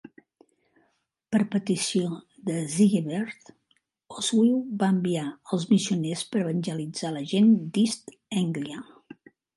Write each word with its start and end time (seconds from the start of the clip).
Per 1.35 1.41
petició 1.55 2.07
de 2.47 2.55
Sigeberht, 2.77 3.53
Oswiu 4.23 4.55
va 4.81 4.89
enviar 4.95 5.27
els 5.59 5.69
missioners 5.75 6.25
per 6.33 6.43
evangelitzar 6.47 7.13
la 7.19 7.25
gent 7.35 7.53
d'East 7.77 8.15
Anglia. 8.45 8.83